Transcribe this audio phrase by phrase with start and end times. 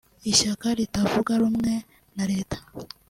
[0.31, 1.73] Ishyaka ritavuga rumwe
[2.15, 2.57] na Leta